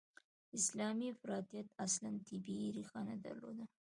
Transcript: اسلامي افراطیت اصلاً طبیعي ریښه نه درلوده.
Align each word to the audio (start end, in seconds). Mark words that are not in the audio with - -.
اسلامي 0.59 1.07
افراطیت 1.15 1.67
اصلاً 1.85 2.09
طبیعي 2.27 2.67
ریښه 2.77 2.99
نه 3.09 3.15
درلوده. 3.25 3.65